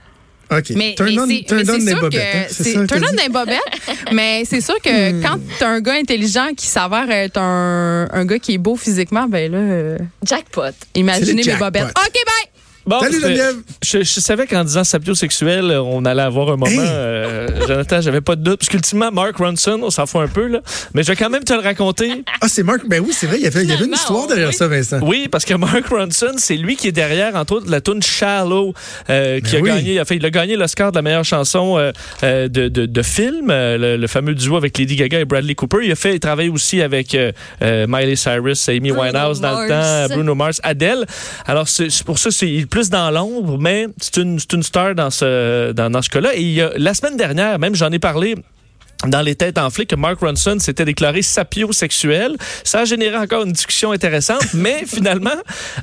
OK. 0.50 0.70
Mais, 0.76 0.94
turn 0.96 1.08
mais 1.14 1.18
on, 1.20 1.26
c'est- 1.26 1.44
turn 1.46 1.62
mais 1.64 1.70
on 1.70 1.74
c'est 1.74 1.84
des 1.84 1.90
sûr 1.90 2.00
bobettes. 2.00 2.60
hein, 2.76 2.86
turn 2.86 3.04
on 3.08 3.10
dit? 3.10 3.16
des 3.22 3.28
bobettes, 3.28 3.60
mais 4.12 4.42
c'est 4.44 4.60
sûr 4.60 4.74
que 4.82 5.22
quand 5.22 5.38
t'as 5.58 5.68
un 5.68 5.80
gars 5.80 5.94
intelligent 5.94 6.48
qui 6.56 6.66
s'avère 6.66 7.10
être 7.10 7.38
un, 7.38 8.08
un 8.12 8.24
gars 8.24 8.38
qui 8.38 8.54
est 8.54 8.58
beau 8.58 8.76
physiquement, 8.76 9.26
ben 9.28 9.50
là, 9.52 9.58
euh, 9.58 9.98
Jackpot. 10.26 10.62
imaginez 10.94 11.42
mes 11.44 11.54
bobettes. 11.56 11.84
OK, 11.96 12.14
bye! 12.26 12.49
Bon, 12.90 12.98
Salut, 12.98 13.20
Geneviève. 13.20 13.54
Je, 13.84 13.98
je 13.98 14.18
savais 14.20 14.48
qu'en 14.48 14.64
disant 14.64 14.82
sapiosexuel, 14.82 15.70
on 15.80 16.04
allait 16.04 16.22
avoir 16.22 16.48
un 16.48 16.56
moment. 16.56 16.66
Hey. 16.66 16.76
euh, 16.80 17.46
Jonathan, 17.68 18.00
j'avais 18.00 18.20
pas 18.20 18.34
de 18.34 18.42
doute. 18.42 18.58
Parce 18.58 18.68
qu'ultimement, 18.68 19.12
Mark 19.12 19.36
Ronson, 19.36 19.78
on 19.84 19.90
s'en 19.90 20.06
fout 20.06 20.22
un 20.22 20.26
peu, 20.26 20.48
là. 20.48 20.58
Mais 20.92 21.04
je 21.04 21.08
vais 21.12 21.14
quand 21.16 21.30
même 21.30 21.44
te 21.44 21.52
le 21.52 21.60
raconter. 21.60 22.24
Ah, 22.40 22.48
c'est 22.48 22.64
Marc. 22.64 22.80
Ben 22.88 23.00
oui, 23.00 23.12
c'est 23.12 23.28
vrai, 23.28 23.36
il 23.38 23.44
y 23.44 23.46
avait, 23.46 23.62
il 23.62 23.68
y 23.70 23.72
avait 23.72 23.84
une 23.84 23.92
histoire 23.92 24.26
derrière 24.26 24.48
oui. 24.48 24.54
ça, 24.54 24.66
Vincent. 24.66 24.98
Oui, 25.02 25.28
parce 25.30 25.44
que 25.44 25.54
Mark 25.54 25.86
Ronson, 25.88 26.32
c'est 26.38 26.56
lui 26.56 26.74
qui 26.74 26.88
est 26.88 26.92
derrière, 26.92 27.36
entre 27.36 27.54
autres, 27.54 27.70
la 27.70 27.80
tune 27.80 28.02
Shallow, 28.02 28.74
euh, 29.08 29.38
qui 29.40 29.52
Ben 29.52 29.58
a 29.58 29.62
oui. 29.62 29.68
gagné, 29.70 30.00
enfin, 30.00 30.16
il 30.16 30.26
a 30.26 30.30
gagné 30.30 30.56
l'Oscar 30.56 30.90
de 30.90 30.96
la 30.96 31.02
meilleure 31.02 31.24
chanson 31.24 31.78
euh, 31.78 31.92
euh, 32.24 32.48
de, 32.48 32.66
de, 32.66 32.86
de 32.86 33.02
film, 33.02 33.50
euh, 33.50 33.78
le, 33.78 33.96
le 33.98 34.06
fameux 34.08 34.34
duo 34.34 34.56
avec 34.56 34.76
Lady 34.78 34.96
Gaga 34.96 35.20
et 35.20 35.24
Bradley 35.24 35.54
Cooper. 35.54 35.78
Il 35.84 35.92
a 35.92 35.94
fait, 35.94 36.14
il 36.16 36.20
travaille 36.20 36.48
aussi 36.48 36.82
avec 36.82 37.14
euh, 37.14 37.30
euh, 37.62 37.86
Miley 37.88 38.16
Cyrus, 38.16 38.68
Amy 38.68 38.90
Bruno 38.90 39.02
Winehouse 39.04 39.40
dans 39.40 39.60
le 39.60 39.68
temps, 39.68 40.12
Bruno 40.12 40.34
Mars, 40.34 40.60
Adele. 40.64 41.06
Alors, 41.46 41.68
c'est 41.68 41.88
pour 42.04 42.18
ça, 42.18 42.32
c'est 42.32 42.48
il 42.48 42.62
est 42.62 42.66
plus 42.80 42.88
dans 42.88 43.10
l'ombre, 43.10 43.58
mais 43.58 43.88
c'est 44.00 44.16
une, 44.16 44.38
star 44.62 44.94
dans 44.94 45.10
ce, 45.10 45.72
dans, 45.72 45.90
dans 45.90 46.00
ce 46.00 46.08
cas-là. 46.08 46.30
Et 46.34 46.62
la 46.76 46.94
semaine 46.94 47.18
dernière, 47.18 47.58
même, 47.58 47.74
j'en 47.74 47.90
ai 47.90 47.98
parlé 47.98 48.36
dans 49.06 49.20
les 49.20 49.34
têtes 49.34 49.58
en 49.58 49.68
flic 49.68 49.90
que 49.90 49.96
Mark 49.96 50.18
Ronson 50.20 50.58
s'était 50.58 50.86
déclaré 50.86 51.20
sapiosexuel. 51.20 52.36
Ça 52.64 52.80
a 52.80 52.84
généré 52.86 53.16
encore 53.16 53.44
une 53.44 53.52
discussion 53.52 53.92
intéressante, 53.92 54.46
mais 54.54 54.84
finalement, 54.86 55.30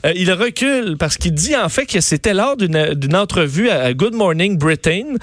euh, 0.06 0.14
il 0.16 0.32
recule 0.32 0.98
parce 0.98 1.18
qu'il 1.18 1.34
dit 1.34 1.56
en 1.56 1.70
fait 1.70 1.86
que 1.86 2.02
c'était 2.02 2.34
lors 2.34 2.58
d'une 2.58 3.16
entrevue 3.16 3.70
à 3.70 3.94
Good 3.94 4.16
Morning 4.16 4.58
Britain 4.58 5.18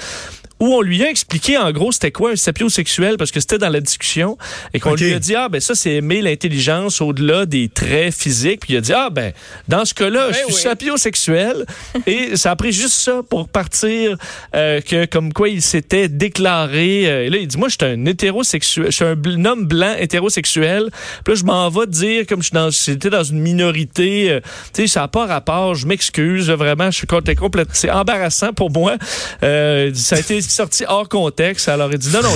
où 0.64 0.72
on 0.75 0.81
lui 0.81 1.05
a 1.05 1.11
expliqué 1.11 1.58
en 1.58 1.70
gros 1.72 1.93
c'était 1.93 2.11
quoi 2.11 2.31
un 2.32 2.37
sapiosexuel 2.37 3.16
parce 3.19 3.31
que 3.31 3.38
c'était 3.40 3.58
dans 3.58 3.69
la 3.69 3.81
discussion 3.81 4.38
et 4.72 4.81
qu'on 4.81 4.94
lui 4.94 5.12
a 5.12 5.19
dit 5.19 5.34
ah 5.34 5.49
ben 5.50 5.61
ça 5.61 5.75
c'est 5.75 5.93
aimer 5.93 6.22
l'intelligence 6.22 7.02
au-delà 7.02 7.44
des 7.44 7.69
traits 7.69 8.14
physiques 8.14 8.61
puis 8.61 8.72
il 8.72 8.76
a 8.78 8.81
dit 8.81 8.93
ah 8.94 9.11
ben 9.11 9.32
dans 9.69 9.84
ce 9.84 9.93
cas-là 9.93 10.28
je 10.28 10.38
Ben 10.38 10.44
suis 10.46 10.55
oui. 10.55 10.61
sapiosexuel 10.62 11.66
et 12.06 12.37
ça 12.37 12.52
a 12.52 12.56
pris 12.56 12.72
juste 12.72 12.94
ça 12.94 13.20
pour 13.28 13.49
partir 13.49 14.16
euh, 14.55 14.81
que 14.81 15.05
comme 15.05 15.32
quoi 15.34 15.50
il 15.50 15.61
s'était 15.61 16.08
déclaré 16.08 17.02
euh, 17.06 17.26
et 17.26 17.31
là 17.31 17.37
il 17.37 17.46
dit 17.46 17.58
moi 17.58 17.69
je 17.69 17.76
suis 17.78 17.93
un 17.93 18.06
hétérosexuel 18.06 18.87
je 18.87 18.90
suis 18.93 19.05
un 19.05 19.44
homme 19.44 19.67
blanc 19.67 19.94
hétérosexuel. 19.99 20.88
Puis 21.25 21.34
là 21.34 21.40
je 21.40 21.44
m'en 21.44 21.69
vais 21.69 21.87
dire 21.87 22.26
comme 22.26 22.40
je 22.40 22.46
suis 22.46 22.55
dans 22.55 22.70
j'étais 22.70 23.10
dans 23.10 23.22
une 23.25 23.40
minorité 23.40 24.31
euh, 24.31 24.40
tu 24.72 24.82
sais 24.82 24.87
ça 24.87 25.00
n'a 25.00 25.08
pas 25.08 25.26
rapport 25.26 25.75
je 25.75 25.87
m'excuse 25.87 26.50
vraiment 26.50 26.90
je 26.90 26.96
suis 26.99 27.06
compl- 27.06 27.34
complètement 27.37 27.75
c'est 27.75 27.90
embarrassant 27.90 28.52
pour 28.55 28.70
moi. 28.70 28.96
Euh, 29.43 29.90
ça 29.94 30.17
a 30.17 30.20
été 30.20 30.40
sorti 30.54 30.84
hors 30.86 31.08
contexte 31.08 31.68
alors 31.68 31.90
il 31.92 31.98
dit 31.98 32.10
non 32.12 32.22
non 32.22 32.34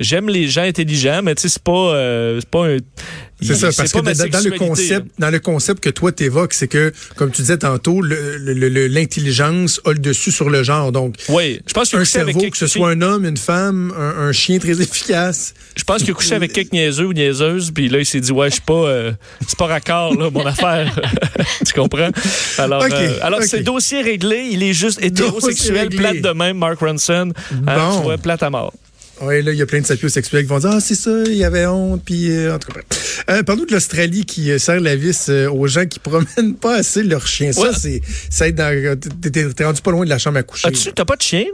j'aime 0.00 0.28
les 0.28 0.48
gens 0.48 0.62
intelligents 0.62 1.20
mais 1.22 1.34
tu 1.34 1.42
sais 1.42 1.48
c'est 1.48 1.62
pas 1.62 1.72
euh, 1.72 2.38
c'est 2.40 2.48
pas 2.48 2.66
un 2.66 2.76
C'est 3.44 3.54
ça, 3.54 3.70
parce 3.76 3.92
que 3.92 3.98
dans, 3.98 4.30
dans 4.30 4.44
le 4.44 4.58
concept, 4.58 5.06
dans 5.18 5.30
le 5.30 5.38
concept 5.40 5.80
que 5.80 5.90
toi 5.90 6.12
t'évoques, 6.12 6.54
c'est 6.54 6.68
que, 6.68 6.92
comme 7.16 7.30
tu 7.30 7.42
disais 7.42 7.58
tantôt, 7.58 8.00
l'intelligence 8.02 9.80
a 9.84 9.92
le 9.92 9.98
dessus 9.98 10.30
sur 10.32 10.50
le 10.50 10.62
genre. 10.62 10.92
Donc, 10.92 11.16
oui 11.28 11.60
je 11.66 11.72
pense 11.72 11.92
a 11.92 11.96
un 11.96 12.00
avec 12.00 12.08
cerveau, 12.08 12.38
quelques 12.40 12.52
que 12.52 12.58
ce 12.58 12.66
soit 12.66 12.90
un 12.90 13.02
homme, 13.02 13.24
une 13.24 13.36
femme, 13.36 13.92
un, 13.98 14.28
un 14.28 14.32
chien 14.32 14.58
très 14.58 14.80
efficace. 14.80 15.54
Je 15.76 15.84
pense 15.84 16.02
qu'il 16.02 16.10
a 16.10 16.14
couché 16.14 16.34
avec 16.34 16.52
quelques 16.54 16.72
niaiseux 16.72 17.06
ou 17.06 17.12
niaiseuses, 17.12 17.70
puis 17.72 17.88
là, 17.88 17.98
il 17.98 18.06
s'est 18.06 18.20
dit, 18.20 18.32
ouais, 18.32 18.48
je 18.48 18.54
suis 18.54 18.62
pas, 18.62 18.74
euh, 18.74 19.12
c'est 19.46 19.58
pas 19.58 19.66
raccord, 19.66 20.14
là, 20.14 20.30
mon 20.30 20.44
affaire. 20.46 20.94
tu 21.66 21.72
comprends? 21.72 22.10
Alors, 22.58 22.82
Ok, 22.84 22.92
euh, 22.92 23.18
alors 23.22 23.42
c'est 23.42 23.62
dossier 23.62 24.02
réglé, 24.02 24.48
il 24.50 24.62
est 24.62 24.72
juste 24.72 25.02
hétérosexuel, 25.02 25.88
plate 25.90 26.20
de 26.20 26.30
même, 26.30 26.58
Mark 26.58 26.78
Ronson. 26.80 27.32
Hein, 27.66 27.76
Bon. 27.76 27.96
tu 27.98 28.02
vois, 28.04 28.18
plate 28.18 28.42
à 28.42 28.50
mort. 28.50 28.72
Oui, 29.22 29.42
là, 29.42 29.52
il 29.52 29.58
y 29.58 29.62
a 29.62 29.66
plein 29.66 29.80
de 29.80 29.86
sapiosexuels 29.86 30.42
qui 30.42 30.48
vont 30.48 30.58
dire 30.58 30.70
Ah, 30.72 30.80
c'est 30.80 30.94
ça, 30.96 31.10
il 31.26 31.34
y 31.36 31.44
avait 31.44 31.66
honte, 31.66 32.02
puis 32.04 32.30
euh, 32.30 32.54
en 32.54 32.58
tout 32.58 32.72
cas. 32.72 32.80
Euh, 33.30 33.42
Parle-nous 33.42 33.66
de 33.66 33.72
l'Australie 33.72 34.24
qui 34.24 34.50
euh, 34.50 34.58
serre 34.58 34.80
la 34.80 34.96
vis 34.96 35.28
euh, 35.28 35.48
aux 35.50 35.66
gens 35.68 35.86
qui 35.86 35.98
promènent 36.00 36.54
pas 36.60 36.76
assez 36.76 37.02
leur 37.04 37.26
chien. 37.26 37.52
Ça, 37.52 37.60
Ouais. 37.62 37.68
c'est. 37.78 38.00
Ça 38.30 38.48
aide 38.48 38.56
dans. 38.56 38.98
T'es 39.22 39.30
t'es 39.54 39.64
rendu 39.64 39.80
pas 39.82 39.90
loin 39.92 40.04
de 40.04 40.10
la 40.10 40.18
chambre 40.18 40.38
à 40.38 40.42
coucher. 40.42 40.68
As-tu, 40.68 40.92
t'as 40.92 41.04
pas 41.04 41.16
de 41.16 41.22
chien? 41.22 41.44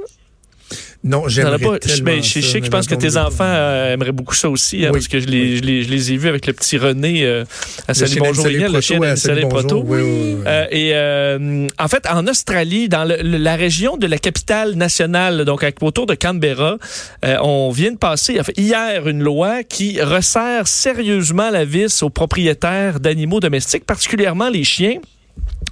Non, 1.03 1.29
j'aimerais 1.29 1.59
pas? 1.59 1.75
Je, 1.83 1.89
tellement 1.89 2.05
ben, 2.05 2.23
je 2.23 2.41
je 2.41 2.47
sais 2.47 2.61
que 2.61 2.67
je 2.67 2.71
pense 2.71 2.87
que 2.87 2.95
tes 2.95 3.17
enfants 3.17 3.45
euh, 3.47 3.95
aimeraient 3.95 4.13
beaucoup 4.13 4.35
ça 4.35 4.51
aussi, 4.51 4.85
hein, 4.85 4.91
parce 4.93 5.09
que 5.09 5.19
je 5.19 5.27
les, 5.29 5.57
je, 5.57 5.63
les, 5.63 5.83
je 5.83 5.89
les 5.89 6.13
ai 6.13 6.19
vus 6.19 6.29
avec 6.29 6.47
le 6.47 6.53
petit 6.53 6.77
René 6.77 7.25
euh, 7.25 7.45
à 7.89 7.95
Salut 7.95 8.17
Bonjour 8.19 8.47
Lionel, 8.47 8.71
le 8.73 8.81
chien 8.83 9.01
à 9.01 9.17
Salut 9.17 9.41
Salé 9.41 9.49
Proto. 9.49 9.83
Oui, 9.87 9.99
oui, 10.03 10.35
oui. 10.37 10.43
Euh, 10.47 10.67
et 10.71 10.91
euh, 10.93 11.67
en 11.79 11.89
fait, 11.89 12.07
en 12.07 12.27
Australie, 12.27 12.91
dans 12.91 13.05
le- 13.05 13.17
la 13.23 13.57
région 13.57 13.97
de 13.97 14.07
la 14.07 14.19
capitale 14.19 14.75
nationale, 14.75 15.47
donc 15.47 15.65
autour 15.81 16.05
de 16.05 16.15
Canberra, 16.15 16.77
on 17.23 17.71
vient 17.71 17.93
de 17.93 17.97
passer 17.99 18.39
en 18.39 18.45
fait, 18.45 18.59
hier 18.59 19.09
une 19.09 19.23
loi 19.23 19.63
qui 19.63 20.03
resserre 20.03 20.69
sérieusement 20.69 21.49
la 21.49 21.65
vis 21.65 22.03
aux 22.03 22.11
propriétaires 22.11 23.01
d'animaux 23.01 23.41
domestiques, 23.41 23.87
particulièrement 23.87 24.51
les 24.51 24.65
chiens, 24.65 24.99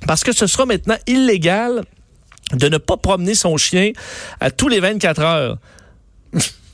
parce 0.06 0.24
que 0.24 0.32
ce 0.32 0.46
sera 0.46 0.64
maintenant 0.64 0.96
illégal 1.06 1.82
de 2.52 2.68
ne 2.68 2.78
pas 2.78 2.96
promener 2.96 3.34
son 3.34 3.56
chien 3.56 3.92
à 4.40 4.50
tous 4.50 4.68
les 4.68 4.80
24 4.80 5.20
heures. 5.20 5.58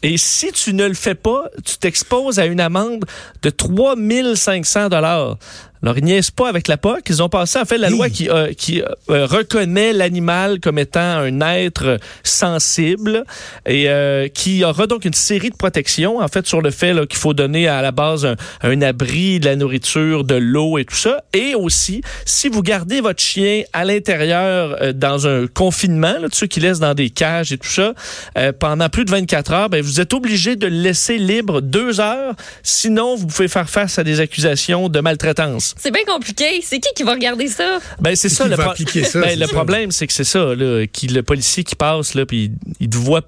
Et 0.02 0.19
si 0.19 0.52
tu 0.52 0.75
ne 0.75 0.87
le 0.87 0.93
fais 0.93 1.14
pas, 1.14 1.50
tu 1.64 1.78
t'exposes 1.78 2.38
à 2.38 2.45
une 2.45 2.61
amende 2.61 3.07
de 3.40 3.49
3500 3.50 4.90
dollars. 4.90 5.38
Alors, 5.84 5.98
ils 5.98 6.04
niaisent 6.04 6.30
pas 6.30 6.48
avec 6.48 6.66
la 6.66 6.78
POC. 6.78 7.02
Ils 7.10 7.22
ont 7.22 7.28
passé, 7.28 7.58
en 7.58 7.66
fait, 7.66 7.76
la 7.76 7.90
loi 7.90 8.08
qui, 8.08 8.30
euh, 8.30 8.54
qui 8.54 8.80
euh, 8.80 9.26
reconnaît 9.26 9.92
l'animal 9.92 10.58
comme 10.58 10.78
étant 10.78 11.00
un 11.00 11.40
être 11.42 11.98
sensible 12.22 13.24
et 13.66 13.90
euh, 13.90 14.28
qui 14.28 14.64
aura 14.64 14.86
donc 14.86 15.04
une 15.04 15.12
série 15.12 15.50
de 15.50 15.56
protections, 15.56 16.20
en 16.20 16.28
fait, 16.28 16.46
sur 16.46 16.62
le 16.62 16.70
fait 16.70 16.94
qu'il 17.06 17.18
faut 17.18 17.34
donner 17.34 17.68
à 17.68 17.82
la 17.82 17.92
base 17.92 18.24
un, 18.24 18.36
un 18.62 18.80
abri, 18.80 19.40
de 19.40 19.44
la 19.44 19.56
nourriture, 19.56 20.24
de 20.24 20.36
l'eau 20.36 20.78
et 20.78 20.86
tout 20.86 20.94
ça. 20.94 21.22
Et 21.34 21.54
aussi, 21.54 22.00
si 22.24 22.48
vous 22.48 22.62
gardez 22.62 23.00
votre 23.00 23.20
chien 23.20 23.62
à 23.72 23.84
l'intérieur 23.84 24.76
euh, 24.80 24.92
dans 24.92 25.26
un 25.26 25.46
confinement, 25.46 26.14
là, 26.20 26.28
de 26.28 26.34
ceux 26.34 26.46
qui 26.46 26.60
laissent 26.60 26.80
dans 26.80 26.94
des 26.94 27.10
cages 27.10 27.52
et 27.52 27.58
tout 27.58 27.68
ça, 27.68 27.94
euh, 28.38 28.52
pendant 28.58 28.88
plus 28.88 29.04
de 29.04 29.10
24 29.10 29.52
heures, 29.52 29.68
ben, 29.68 29.82
vous 29.82 30.00
êtes 30.00 30.14
obligé 30.14 30.56
de 30.56 30.66
le 30.66 30.76
laisser 30.76 31.18
libre 31.18 31.60
deux 31.60 32.00
heures. 32.00 32.34
Sinon, 32.62 33.16
vous 33.16 33.26
pouvez 33.26 33.48
faire 33.48 33.68
face 33.68 33.98
à 33.98 34.04
des 34.04 34.20
accusations 34.20 34.88
de 34.88 35.00
maltraitance. 35.00 35.74
C'est 35.76 35.90
bien 35.90 36.04
compliqué. 36.04 36.61
C'est 36.62 36.78
qui 36.81 36.88
qui 36.95 37.02
va 37.02 37.12
regarder 37.12 37.49
ça? 37.49 37.78
Ben, 38.00 38.14
c'est 38.16 38.28
Qui 38.28 38.35
ça, 38.35 38.45
le, 38.49 38.57
va 38.57 38.62
pro- 38.64 38.73
appliquer 38.73 39.04
ça, 39.04 39.21
Ben, 39.21 39.31
c'est 39.31 39.37
le 39.37 39.47
ça. 39.47 39.52
problème, 39.52 39.90
c'est 39.90 40.07
que 40.07 40.12
c'est 40.12 40.25
ça, 40.25 40.54
là, 40.54 40.87
qui, 40.87 41.09
le 41.09 41.23
policier 41.23 41.64
qui 41.64 41.75
passe, 41.76 42.14
là, 42.14 42.25
puis 42.26 42.45
il, 42.45 42.52
il 42.81 42.88
te 42.90 42.97
voit 42.97 43.23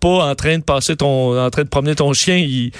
pas 0.00 0.30
en 0.30 0.34
train 0.34 0.58
de 0.58 0.62
passer 0.62 0.96
ton, 0.96 1.38
en 1.38 1.50
train 1.50 1.64
de 1.64 1.68
promener 1.68 1.94
ton 1.96 2.12
chien, 2.12 2.36
il, 2.36 2.72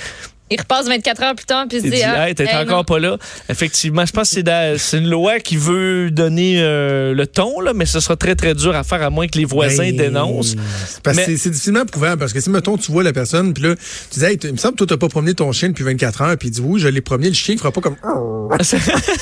Il 0.51 0.59
repasse 0.61 0.87
24 0.87 1.23
heures 1.23 1.35
plus 1.35 1.45
tard, 1.47 1.67
puis 1.69 1.79
il 1.79 1.83
se 1.85 1.87
dit, 1.89 1.97
dit, 1.97 2.03
ah, 2.03 2.29
hey, 2.29 2.35
t'es 2.35 2.45
hey, 2.45 2.57
encore 2.57 2.79
non. 2.79 2.85
pas 2.85 2.99
là. 2.99 3.19
Effectivement, 3.49 4.05
je 4.07 4.13
pense 4.13 4.31
que 4.35 4.77
c'est 4.79 4.99
une 4.99 5.09
loi 5.11 5.41
qui 5.41 5.57
veut 5.57 6.11
donner 6.11 6.57
euh, 6.59 7.13
le 7.15 7.27
ton, 7.27 7.61
là, 7.61 7.73
mais 7.75 7.87
ce 7.87 8.01
sera 8.01 8.17
très, 8.17 8.35
très 8.35 8.55
dur 8.55 8.75
à 8.75 8.83
faire 8.85 9.03
à 9.03 9.11
moins 9.11 9.27
que 9.27 9.37
les 9.39 9.45
voisins 9.45 9.91
Ben, 9.91 9.97
dénoncent. 9.97 10.55
Parce 11.03 11.17
que 11.19 11.23
Mais- 11.31 11.37
c'est- 11.37 11.51
difficilement 11.51 11.85
prouvable. 11.85 12.19
Parce 12.19 12.33
que 12.33 12.41
si, 12.41 12.51
mettons, 12.51 12.77
tu 12.79 12.91
vois 12.93 13.03
la 13.03 13.13
personne, 13.13 13.53
puis 13.53 13.63
là, 13.65 13.75
tu 14.11 14.19
dis, 14.21 14.25
hey, 14.25 14.39
il 14.43 14.53
me 14.53 14.57
semble 14.57 14.75
que 14.75 14.79
toi, 14.85 14.87
t'as 14.87 14.97
pas 14.97 15.09
promené 15.09 15.35
ton 15.35 15.51
chien 15.53 15.69
depuis 15.69 15.85
24 15.85 16.23
heures, 16.23 16.37
puis 16.39 16.49
il 16.49 16.53
dit, 16.53 16.61
oui, 16.63 16.81
je 16.81 16.89
l'ai 16.89 17.01
promené, 17.01 17.29
le 17.29 17.35
chien, 17.35 17.55
il 17.55 17.59
fera 17.59 17.73
pas 17.73 17.81
comme. 17.81 17.97
Dire, 18.49 18.65
c'est 18.65 18.79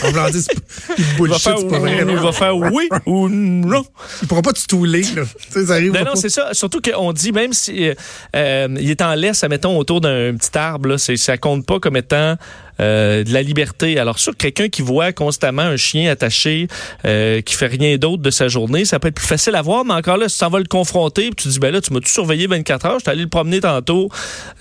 Il 0.06 0.14
va 0.14 0.30
bullshit, 1.18 1.42
faire, 1.42 1.58
c'est 1.58 1.68
pas 1.68 1.78
vrai. 1.80 1.98
il 2.08 2.16
va 2.16 2.32
faire 2.32 2.56
oui 2.56 2.88
ou 3.06 3.28
non. 3.28 3.84
Il 4.22 4.28
pourra 4.28 4.42
pas 4.42 4.52
te 4.52 4.58
stouler, 4.60 5.02
là. 5.16 5.22
Tu 5.24 5.52
sais, 5.60 5.66
ça 5.66 5.72
arrive 5.74 5.92
Non, 5.92 6.04
pas. 6.04 6.10
non, 6.10 6.14
c'est 6.14 6.28
ça. 6.28 6.50
Surtout 6.52 6.80
qu'on 6.80 7.12
dit, 7.12 7.32
même 7.32 7.52
si 7.52 7.88
euh, 7.88 7.94
euh, 8.36 8.68
il 8.80 8.88
est 8.90 9.02
en 9.02 9.14
laisse, 9.14 9.42
mettons, 9.44 9.76
autour 9.78 10.00
d'un 10.00 10.34
petit 10.36 10.56
arbre, 10.56 10.90
là, 10.90 10.98
c'est- 10.98 11.15
ça 11.16 11.38
compte 11.38 11.66
pas 11.66 11.80
comme 11.80 11.96
étant 11.96 12.36
euh, 12.78 13.24
de 13.24 13.32
la 13.32 13.42
liberté. 13.42 13.98
Alors, 13.98 14.18
sûr, 14.18 14.36
quelqu'un 14.36 14.68
qui 14.68 14.82
voit 14.82 15.10
constamment 15.12 15.62
un 15.62 15.78
chien 15.78 16.10
attaché, 16.10 16.68
euh, 17.06 17.40
qui 17.40 17.54
fait 17.54 17.68
rien 17.68 17.96
d'autre 17.96 18.22
de 18.22 18.30
sa 18.30 18.48
journée, 18.48 18.84
ça 18.84 18.98
peut 18.98 19.08
être 19.08 19.14
plus 19.14 19.26
facile 19.26 19.54
à 19.54 19.62
voir, 19.62 19.86
mais 19.86 19.94
encore 19.94 20.18
là, 20.18 20.28
si 20.28 20.38
tu 20.38 20.50
vas 20.50 20.58
le 20.58 20.66
confronter, 20.66 21.30
puis 21.30 21.36
tu 21.36 21.48
dis, 21.48 21.58
ben 21.58 21.72
là, 21.72 21.80
tu 21.80 21.94
m'as-tu 21.94 22.10
surveillé 22.10 22.46
24 22.46 22.86
heures, 22.86 22.98
je 22.98 23.04
suis 23.04 23.10
allé 23.10 23.22
le 23.22 23.28
promener 23.28 23.60
tantôt, 23.60 24.10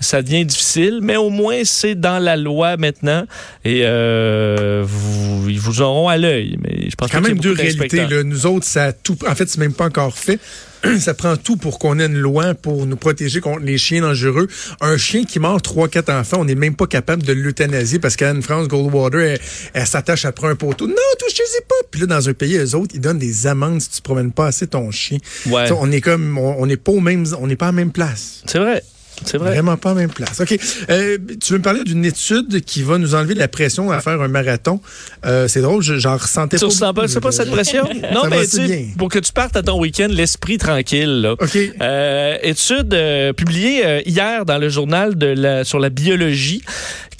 ça 0.00 0.22
devient 0.22 0.46
difficile, 0.46 1.00
mais 1.02 1.16
au 1.16 1.28
moins, 1.28 1.60
c'est 1.64 1.94
dans 1.94 2.18
la 2.18 2.36
loi 2.36 2.78
maintenant, 2.78 3.26
et 3.66 3.82
euh, 3.84 4.82
vous, 4.86 5.50
ils 5.50 5.60
vous 5.60 5.82
auront 5.82 6.08
à 6.08 6.16
l'œil. 6.16 6.56
Mais 6.62 6.88
je 6.88 6.96
pense 6.96 7.10
quand 7.10 7.20
même 7.20 7.38
deux 7.38 7.52
réalités. 7.52 8.06
Là. 8.06 8.22
Nous 8.22 8.46
autres, 8.46 8.64
ça 8.64 8.84
a 8.84 8.92
tout. 8.94 9.18
En 9.28 9.34
fait, 9.34 9.46
c'est 9.46 9.58
même 9.58 9.74
pas 9.74 9.86
encore 9.86 10.16
fait. 10.16 10.40
Ça 11.00 11.14
prend 11.14 11.36
tout 11.36 11.56
pour 11.56 11.78
qu'on 11.78 11.98
ait 11.98 12.06
une 12.06 12.18
loi 12.18 12.54
pour 12.54 12.86
nous 12.86 12.96
protéger 12.96 13.40
contre 13.40 13.60
les 13.60 13.78
chiens 13.78 14.02
dangereux. 14.02 14.48
Un 14.80 14.96
chien 14.96 15.24
qui 15.24 15.38
mord 15.38 15.62
trois, 15.62 15.88
quatre 15.88 16.10
enfants, 16.10 16.38
on 16.40 16.44
n'est 16.44 16.54
même 16.54 16.74
pas 16.74 16.86
capable 16.86 17.22
de 17.22 17.32
l'euthanasier 17.32 17.98
parce 17.98 18.16
qu'Anne-France 18.16 18.68
Goldwater, 18.68 19.20
elle, 19.20 19.40
elle 19.74 19.86
s'attache 19.86 20.24
après 20.24 20.48
un 20.48 20.56
poteau. 20.56 20.86
Non, 20.86 20.94
touchez-y 21.18 21.62
pas. 21.68 21.74
Puis 21.90 22.00
là, 22.02 22.06
dans 22.06 22.28
un 22.28 22.34
pays, 22.34 22.56
eux 22.56 22.74
autres, 22.74 22.94
ils 22.94 23.00
donnent 23.00 23.18
des 23.18 23.46
amendes 23.46 23.80
si 23.80 23.90
tu 23.90 24.02
promènes 24.02 24.32
pas 24.32 24.46
assez 24.46 24.66
ton 24.66 24.90
chien. 24.90 25.18
Ouais. 25.46 25.70
On 25.72 25.90
est 25.92 26.00
comme, 26.00 26.38
on 26.38 26.56
on 26.58 26.66
n'est 26.66 26.76
pas 26.76 26.92
au 26.92 27.00
même, 27.00 27.24
on 27.38 27.46
n'est 27.46 27.56
pas 27.56 27.66
à 27.66 27.68
la 27.68 27.76
même 27.76 27.92
place. 27.92 28.42
C'est 28.46 28.58
vrai. 28.58 28.82
C'est 29.24 29.38
vrai. 29.38 29.50
Vraiment 29.50 29.76
pas 29.76 29.90
la 29.90 29.94
même 29.96 30.10
place. 30.10 30.40
OK. 30.40 30.58
Euh, 30.90 31.18
tu 31.42 31.52
veux 31.52 31.58
me 31.58 31.62
parler 31.64 31.82
d'une 31.84 32.04
étude 32.04 32.60
qui 32.64 32.82
va 32.82 32.98
nous 32.98 33.14
enlever 33.14 33.34
la 33.34 33.48
pression 33.48 33.90
à 33.90 34.00
faire 34.00 34.20
un 34.20 34.28
marathon? 34.28 34.80
Euh, 35.24 35.48
c'est 35.48 35.60
drôle, 35.62 35.82
je- 35.82 35.98
j'en 35.98 36.16
ressentais 36.16 36.56
Tu 36.58 36.60
pas. 36.60 36.66
ressens 36.66 36.94
pas, 36.94 37.32
cette 37.32 37.50
pression? 37.50 37.88
Non, 38.14 38.22
Ça 38.22 38.28
mais 38.28 38.46
tu 38.46 38.92
pour 38.98 39.08
que 39.08 39.18
tu 39.18 39.32
partes 39.32 39.56
à 39.56 39.62
ton 39.62 39.80
week-end, 39.80 40.08
l'esprit 40.10 40.58
tranquille. 40.58 41.22
Là. 41.22 41.32
OK. 41.32 41.56
Euh, 41.80 42.36
étude 42.42 42.94
publiée 43.36 44.02
hier 44.08 44.44
dans 44.44 44.58
le 44.58 44.68
journal 44.68 45.16
de 45.16 45.26
la, 45.26 45.64
sur 45.64 45.78
la 45.78 45.88
biologie 45.90 46.62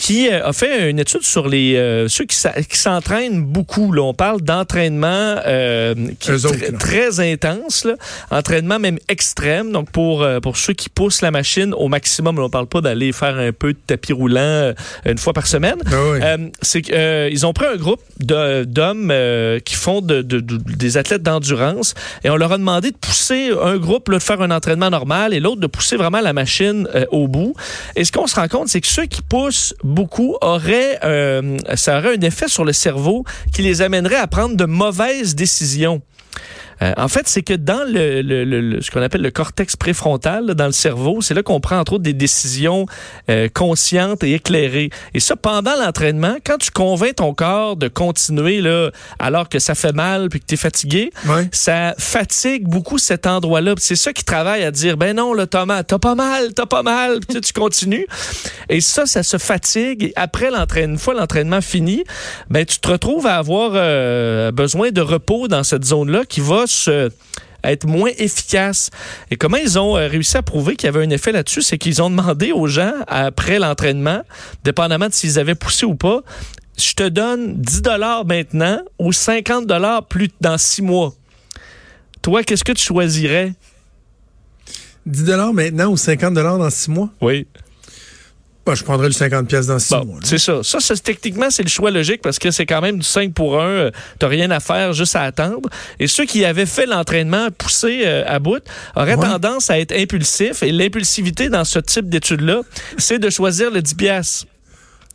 qui 0.07 0.29
euh, 0.29 0.47
a 0.47 0.53
fait 0.53 0.89
une 0.89 1.01
étude 1.01 1.23
sur 1.23 1.49
les 1.49 1.75
euh, 1.75 2.07
ceux 2.07 2.27
qui 2.27 2.37
s'entraînent 2.79 3.43
beaucoup. 3.43 3.91
Là. 3.91 4.03
On 4.03 4.15
parle 4.15 4.41
d'entraînement 4.41 5.35
euh, 5.45 5.95
qui 6.21 6.31
est 6.31 6.35
Eux 6.35 6.47
autres, 6.47 6.59
tr- 6.59 6.71
là. 6.73 6.79
très 6.79 7.19
intense, 7.33 7.85
là. 7.85 7.95
entraînement 8.31 8.79
même 8.79 8.99
extrême. 9.09 9.73
Donc 9.73 9.91
pour 9.91 10.23
euh, 10.23 10.39
pour 10.39 10.59
ceux 10.59 10.75
qui 10.75 10.89
poussent 10.91 11.23
la 11.23 11.33
machine 11.33 11.75
au 11.75 11.89
maximum, 11.89 12.37
là, 12.37 12.45
on 12.45 12.51
parle 12.51 12.69
pas 12.69 12.81
d'aller 12.81 13.11
faire 13.11 13.37
un 13.37 13.51
peu 13.51 13.73
de 13.73 13.79
tapis 13.85 14.13
roulant 14.13 14.41
euh, 14.41 14.75
une 15.07 15.19
fois 15.19 15.33
par 15.33 15.49
semaine. 15.49 15.81
Ah 15.91 15.97
oui. 16.13 16.51
C'est 16.63 16.83
qu'ils 16.83 17.45
ont 17.45 17.53
pris 17.53 17.67
un 17.67 17.77
groupe 17.77 18.01
d'hommes 18.21 19.13
qui 19.65 19.75
font 19.75 20.01
de- 20.03 20.23
de- 20.23 20.39
de- 20.41 20.59
des 20.77 20.97
athlètes 20.99 21.23
d'endurance 21.25 21.95
et 22.23 22.31
on 22.31 22.37
leur 22.37 22.53
a 22.53 22.59
demandé 22.59 22.93
de 22.93 22.97
pousser 22.97 23.51
un 23.61 23.77
groupe 23.77 24.09
là, 24.09 24.19
de 24.19 24.23
faire 24.23 24.41
un 24.41 24.53
entraînement 24.53 24.91
normal 24.91 25.35
et 25.35 25.41
l'autre 25.41 25.61
de 25.61 25.67
pousser 25.67 25.97
vraiment 25.97 26.21
la 26.21 26.33
machine 26.33 26.89
au 27.11 27.27
bout. 27.27 27.55
Et 27.97 28.05
ce 28.05 28.13
qu'on 28.13 28.29
se 28.29 28.37
rend 28.37 28.47
compte, 28.47 28.69
c'est 28.69 28.81
que 28.81 28.87
ceux 28.87 29.07
qui 29.07 29.21
poussent 29.23 29.75
beaucoup 29.83 29.96
auraient, 30.43 30.99
euh, 31.05 31.57
ça 31.75 31.99
aurait 31.99 32.17
un 32.17 32.21
effet 32.21 32.49
sur 32.49 32.65
le 32.65 32.73
cerveau 32.73 33.25
qui 33.53 33.63
les 33.63 33.83
amènerait 33.83 34.17
à 34.17 34.27
prendre 34.27 34.57
de 34.57 34.65
mauvaises 34.65 35.35
décisions. 35.35 36.03
Euh, 36.83 36.93
en 36.97 37.09
fait, 37.09 37.27
c'est 37.29 37.43
que 37.43 37.55
dans 37.55 37.85
le, 37.91 38.21
le- 38.23 38.45
le- 38.45 38.61
le- 38.61 38.81
ce 38.83 38.91
qu'on 38.91 39.03
appelle 39.03 39.23
le 39.23 39.31
cortex 39.31 39.77
préfrontal, 39.77 40.47
là, 40.47 40.55
dans 40.55 40.67
le 40.67 40.73
cerveau, 40.73 41.21
c'est 41.23 41.35
là 41.35 41.43
qu'on 41.43 41.61
prend 41.61 41.79
entre 41.79 41.95
autres 41.95 42.03
des 42.05 42.13
décisions 42.13 42.87
euh, 43.31 43.49
conscientes 43.53 44.23
et 44.25 44.35
éclairées. 44.35 44.91
Et 45.15 45.21
ça, 45.21 45.37
pendant 45.37 45.75
l'entraînement, 45.77 46.37
quand 46.45 46.59
tu 46.59 46.71
convaincs 46.71 47.17
ton 47.17 47.33
corps 47.35 47.77
de 47.77 47.89
continuer 47.89 48.61
là, 48.61 48.91
alors 49.19 49.49
que 49.49 49.59
ça 49.59 49.75
fait 49.75 49.93
mal 49.95 50.29
puis 50.29 50.41
que 50.41 50.47
tu 50.47 50.55
es 50.55 50.59
fatigué, 50.59 51.11
ça 51.53 51.95
fatigue 51.99 52.69
beaucoup 52.69 52.99
cet 52.99 53.27
endroit-là. 53.27 53.75
C'est 53.79 53.97
ça 53.97 54.13
qui 54.13 54.25
travaille 54.25 54.63
à 54.65 54.71
dire, 54.71 54.97
ben 54.97 55.17
non, 55.17 55.33
là, 55.35 55.47
Thomas, 55.47 55.83
t'as 55.83 55.99
pas 55.99 56.15
mal, 56.15 56.53
t'as 56.55 56.67
pas 56.67 56.83
mal, 56.83 57.21
puis 57.27 57.41
tu 57.41 57.53
continues. 57.53 58.07
Et 58.69 58.81
ça, 58.81 59.07
ça 59.07 59.23
se 59.23 59.39
fatigue. 59.39 60.03
Et 60.05 60.13
après 60.17 60.51
l'entraînement, 60.51 60.77
une 60.87 60.99
fois 60.99 61.15
l'entraînement 61.15 61.61
fini, 61.61 62.05
ben 62.51 62.65
tu 62.65 62.79
te 62.79 62.89
retrouves 62.89 63.27
à 63.27 63.37
avoir 63.37 63.73
euh, 63.75 64.53
besoin 64.53 64.91
de 64.91 65.01
repos 65.01 65.49
dans 65.49 65.65
cette 65.65 65.85
zone-là 65.85 66.25
qui 66.29 66.41
va 66.41 66.66
se 66.67 67.11
être 67.65 67.87
moins 67.87 68.11
efficace. 68.19 68.91
Et 69.31 69.37
comment 69.37 69.57
ils 69.57 69.79
ont 69.79 69.97
euh, 69.97 70.09
réussi 70.09 70.37
à 70.37 70.43
prouver 70.43 70.77
qu'il 70.77 70.87
y 70.87 70.89
avait 70.89 71.05
un 71.05 71.11
effet 71.11 71.33
là-dessus, 71.33 71.63
c'est 71.63 71.79
qu'ils 71.79 72.03
ont 72.03 72.11
demandé 72.11 72.53
aux 72.53 72.67
gens, 72.67 72.93
après 73.07 73.59
l'entraînement, 73.59 74.23
dépendamment 74.65 75.09
de 75.09 75.15
s'ils 75.15 75.39
avaient 75.39 75.55
poussé 75.55 75.87
ou 75.87 75.95
pas, 75.95 76.21
je 76.79 76.93
te 76.93 77.09
donne 77.09 77.61
10 77.61 77.83
dollars 77.83 78.25
maintenant 78.25 78.81
ou 78.99 79.13
50 79.13 79.67
dollars 79.67 80.05
plus 80.07 80.29
dans 80.41 80.59
six 80.59 80.83
mois. 80.83 81.15
Toi, 82.23 82.43
qu'est-ce 82.43 82.65
que 82.65 82.73
tu 82.73 82.83
choisirais? 82.83 83.55
10 85.07 85.25
maintenant 85.55 85.91
ou 85.91 85.97
50 85.97 86.35
dans 86.59 86.71
6 86.71 86.91
mois? 86.91 87.11
Oui. 87.21 87.47
Bah, 88.67 88.75
je 88.75 88.83
prendrais 88.83 89.07
le 89.07 89.13
50 89.13 89.47
pièces 89.47 89.67
dans 89.69 89.79
6 89.79 89.91
Bon, 89.95 90.05
mois. 90.05 90.19
c'est 90.25 90.39
ça. 90.39 90.61
Ça, 90.65 90.81
c'est- 90.81 91.01
techniquement, 91.03 91.51
c'est 91.51 91.63
le 91.63 91.69
choix 91.69 91.93
logique 91.93 92.21
parce 92.21 92.39
que 92.41 92.51
c'est 92.51 92.67
quand 92.67 92.81
même 92.81 92.99
du 92.99 93.07
5 93.07 93.33
pour 93.33 93.61
1. 93.63 93.91
T'as 94.19 94.27
rien 94.27 94.51
à 94.51 94.59
faire, 94.59 94.93
juste 94.93 95.15
à 95.15 95.23
attendre. 95.23 95.69
Et 96.01 96.09
ceux 96.09 96.25
qui 96.25 96.45
avaient 96.45 96.67
fait 96.67 96.85
l'entraînement 96.87 97.49
poussé 97.57 98.03
euh, 98.05 98.25
à 98.27 98.41
bout 98.41 98.63
auraient 98.97 99.15
Ouais. 99.15 99.25
tendance 99.25 99.71
à 99.71 99.79
être 99.79 99.93
impulsifs. 99.97 100.65
Et 100.65 100.73
l'impulsivité 100.73 101.49
dans 101.49 101.65
ce 101.65 101.79
type 101.79 102.09
d'étude-là, 102.09 102.63
c'est 102.99 103.21
de 103.21 103.31
choisir 103.31 103.71
le 103.71 103.81
10 103.83 103.95
piastres. 103.95 104.47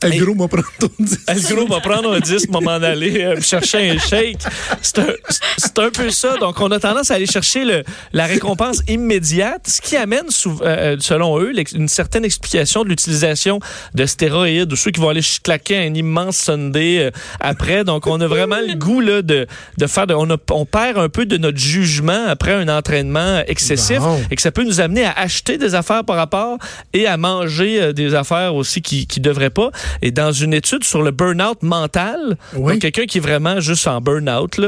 Hey. 0.09 0.19
gros, 0.19 0.33
m'a 0.35 0.47
prendre 0.47 0.67
ton 0.79 0.89
10. 0.99 1.17
Le 1.49 1.55
gros 1.55 1.67
va 1.67 1.79
prendre 1.79 2.13
un 2.13 2.19
disque, 2.19 2.49
m'en 2.49 2.59
aller 2.71 3.21
euh, 3.23 3.41
chercher 3.41 3.89
un 3.91 3.97
shake. 3.99 4.39
C'est 4.81 4.99
un, 4.99 5.83
un 5.83 5.89
peu 5.91 6.09
ça. 6.09 6.37
Donc, 6.37 6.59
on 6.61 6.71
a 6.71 6.79
tendance 6.79 7.11
à 7.11 7.15
aller 7.15 7.25
chercher 7.27 7.65
le, 7.65 7.83
la 8.13 8.25
récompense 8.25 8.81
immédiate, 8.87 9.67
ce 9.67 9.81
qui 9.81 9.95
amène, 9.97 10.29
sou- 10.29 10.59
euh, 10.63 10.97
selon 10.99 11.39
eux, 11.39 11.51
une 11.75 11.87
certaine 11.87 12.25
explication 12.25 12.83
de 12.83 12.89
l'utilisation 12.89 13.59
de 13.93 14.05
stéroïdes 14.05 14.71
ou 14.71 14.75
ceux 14.75 14.91
qui 14.91 14.99
vont 14.99 15.09
aller 15.09 15.21
claquer 15.43 15.77
un 15.77 15.93
immense 15.93 16.37
Sunday 16.37 16.99
euh, 16.99 17.11
après. 17.39 17.83
Donc, 17.83 18.07
on 18.07 18.19
a 18.21 18.27
vraiment 18.27 18.59
le 18.65 18.73
goût 18.75 19.01
là, 19.01 19.21
de, 19.21 19.47
de 19.77 19.87
faire... 19.87 20.07
De, 20.07 20.13
on, 20.13 20.29
a- 20.31 20.37
on 20.51 20.65
perd 20.65 20.97
un 20.97 21.09
peu 21.09 21.25
de 21.25 21.37
notre 21.37 21.57
jugement 21.59 22.25
après 22.27 22.53
un 22.53 22.67
entraînement 22.69 23.41
excessif 23.47 23.99
Bon. 23.99 24.19
et 24.31 24.35
que 24.35 24.41
ça 24.41 24.51
peut 24.51 24.63
nous 24.63 24.79
amener 24.81 25.05
à 25.05 25.11
acheter 25.11 25.57
des 25.57 25.75
affaires 25.75 26.03
par 26.03 26.15
rapport 26.15 26.57
et 26.93 27.05
à 27.07 27.17
manger 27.17 27.81
euh, 27.81 27.93
des 27.93 28.15
affaires 28.15 28.55
aussi 28.55 28.81
qui 28.81 29.05
qui 29.07 29.19
devraient 29.19 29.49
pas. 29.49 29.69
Et 30.01 30.11
dans 30.11 30.31
une 30.31 30.53
étude 30.53 30.83
sur 30.83 31.01
le 31.01 31.11
burn-out 31.11 31.61
mental, 31.63 32.37
Oui. 32.55 32.73
donc 32.73 32.81
quelqu'un 32.81 33.05
qui 33.05 33.17
est 33.19 33.21
vraiment 33.21 33.59
juste 33.59 33.87
en 33.87 34.01
burn-out, 34.01 34.59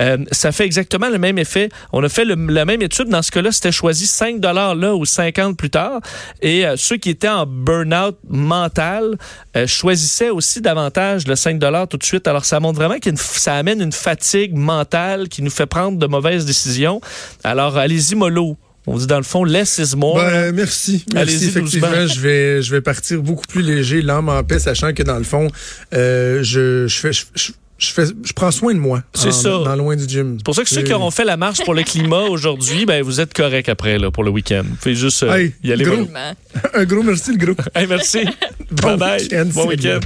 euh, 0.00 0.18
ça 0.32 0.52
fait 0.52 0.64
exactement 0.64 1.08
le 1.08 1.18
même 1.18 1.38
effet. 1.38 1.68
On 1.92 2.02
a 2.04 2.08
fait 2.08 2.24
le- 2.24 2.34
la 2.52 2.64
même 2.64 2.82
étude. 2.82 3.08
Dans 3.08 3.22
ce 3.22 3.30
cas-là, 3.30 3.52
c'était 3.52 3.72
choisi 3.72 4.06
5 4.06 4.40
dollars 4.40 4.74
là 4.74 4.94
ou 4.94 5.04
50 5.04 5.56
plus 5.56 5.70
tard. 5.70 6.00
Et 6.42 6.66
euh, 6.66 6.74
ceux 6.76 6.96
qui 6.96 7.10
étaient 7.10 7.28
en 7.28 7.46
burn-out 7.46 8.16
mental 8.28 9.16
euh, 9.56 9.66
choisissaient 9.66 10.30
aussi 10.30 10.60
davantage 10.60 11.26
le 11.26 11.36
5 11.36 11.58
dollars 11.58 11.88
tout 11.88 11.96
de 11.96 12.04
suite. 12.04 12.26
Alors 12.28 12.44
ça 12.44 12.60
montre 12.60 12.78
vraiment 12.78 12.98
que 12.98 13.10
ça 13.16 13.54
amène 13.56 13.80
une 13.80 13.92
fatigue 13.92 14.54
mentale 14.56 15.28
qui 15.28 15.42
nous 15.42 15.50
fait 15.50 15.66
prendre 15.66 15.98
de 15.98 16.06
mauvaises 16.06 16.44
décisions. 16.44 17.00
Alors 17.44 17.76
allez-y 17.76 18.14
mollo. 18.14 18.56
On 18.86 18.96
dit 18.96 19.06
dans 19.06 19.18
le 19.18 19.22
fond, 19.24 19.44
less 19.44 19.78
is 19.78 19.94
more. 19.96 20.16
Ben, 20.16 20.52
merci. 20.54 21.04
Merci. 21.14 21.18
Allez-y 21.34 21.48
Effectivement, 21.48 21.88
doucement. 21.88 22.06
je 22.08 22.20
vais, 22.20 22.62
je 22.62 22.70
vais 22.70 22.80
partir 22.80 23.20
beaucoup 23.22 23.44
plus 23.48 23.62
léger, 23.62 24.00
l'âme 24.02 24.28
en 24.28 24.42
paix, 24.42 24.58
sachant 24.58 24.92
que 24.94 25.02
dans 25.02 25.18
le 25.18 25.24
fond, 25.24 25.48
euh, 25.94 26.42
je, 26.42 26.86
je 26.86 26.96
fais, 26.98 27.12
je, 27.12 27.24
je- 27.34 27.52
je 27.78 27.92
fais, 27.92 28.04
je 28.04 28.32
prends 28.34 28.50
soin 28.50 28.74
de 28.74 28.78
moi. 28.78 29.02
C'est 29.14 29.32
ça. 29.32 29.48
Dans 29.64 29.74
loin 29.74 29.96
du 29.96 30.06
gym. 30.06 30.34
C'est 30.38 30.44
pour 30.44 30.54
ça 30.54 30.64
que 30.64 30.68
ceux 30.68 30.82
qui 30.82 30.92
auront 30.92 31.10
fait 31.10 31.24
la 31.24 31.38
marche 31.38 31.64
pour 31.64 31.72
le 31.72 31.82
climat 31.82 32.24
aujourd'hui, 32.28 32.84
ben 32.84 33.02
vous 33.02 33.20
êtes 33.20 33.32
corrects 33.32 33.70
après 33.70 33.96
là, 33.98 34.10
pour 34.10 34.22
le 34.22 34.30
week-end. 34.30 34.64
Vous 34.68 34.76
pouvez 34.76 34.94
juste 34.94 35.22
euh, 35.22 35.32
Hey, 35.34 35.54
y 35.64 35.72
aller. 35.72 35.84
gros. 35.86 36.06
Un 36.74 36.84
gros 36.84 37.02
merci, 37.02 37.30
le 37.32 37.38
gros. 37.38 37.54
Hey, 37.74 37.86
merci. 37.86 38.18
Bon 38.70 38.96
bye 38.98 39.26
bye. 39.28 39.44
Bon 39.46 39.66
week-end. 39.66 40.00